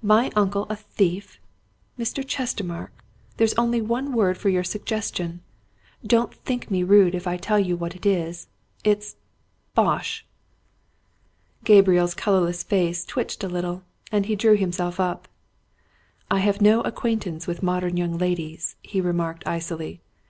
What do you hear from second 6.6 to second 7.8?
me rude if I tell you